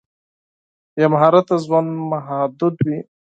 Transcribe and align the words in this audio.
بې 0.93 1.05
مهارت 1.13 1.47
ژوند 1.63 1.89
محدود 2.11 2.73
دی. 2.85 2.97